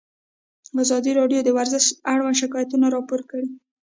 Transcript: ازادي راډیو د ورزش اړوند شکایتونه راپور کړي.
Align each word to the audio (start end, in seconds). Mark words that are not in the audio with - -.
ازادي 0.83 1.11
راډیو 1.19 1.39
د 1.43 1.49
ورزش 1.57 1.85
اړوند 2.13 2.39
شکایتونه 2.41 2.85
راپور 2.95 3.21
کړي. 3.31 3.49